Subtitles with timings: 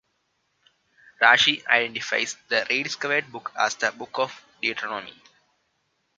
[1.21, 5.21] Rashi identifies the rediscovered book as the Book of Deuteronomy.